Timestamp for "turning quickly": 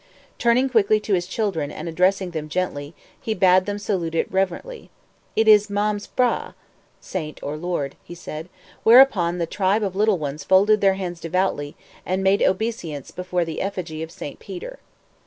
0.39-0.99